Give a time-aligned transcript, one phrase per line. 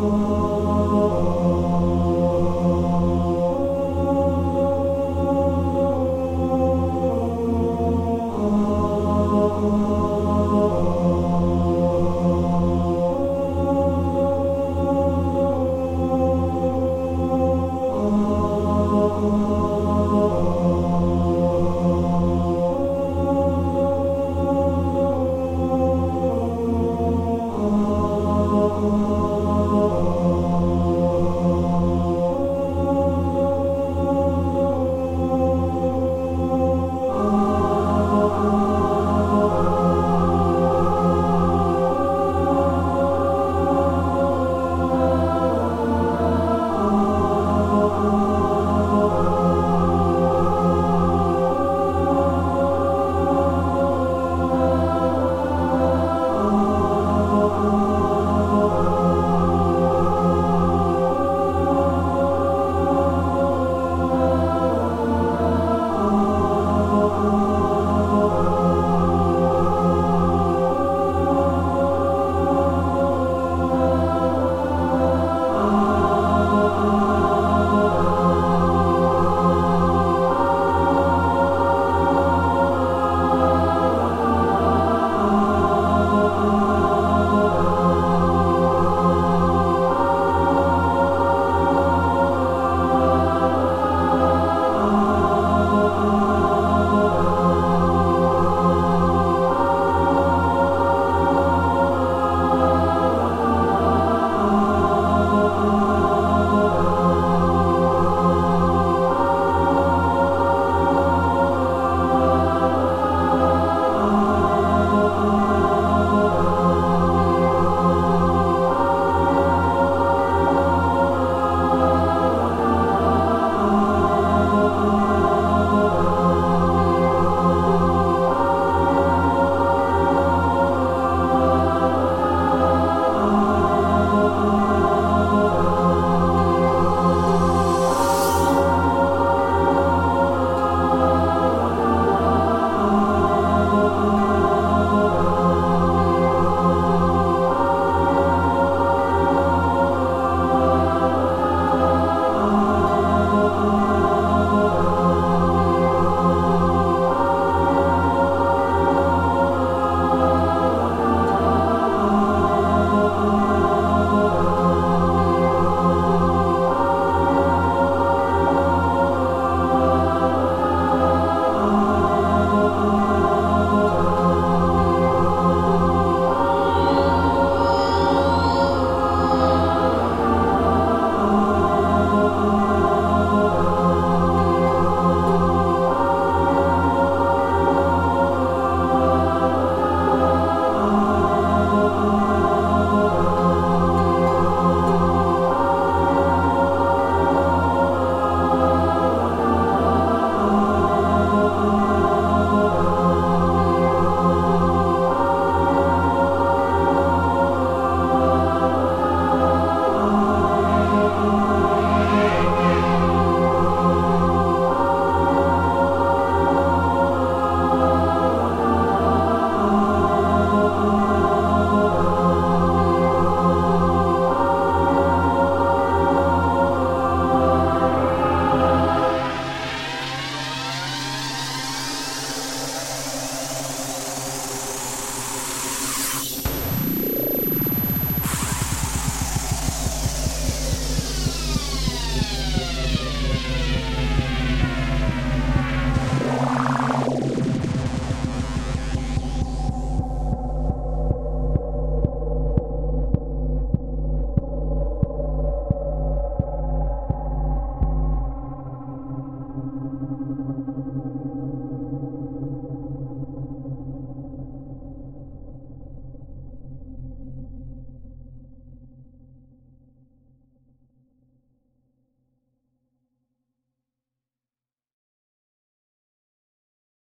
[0.00, 0.47] Oh.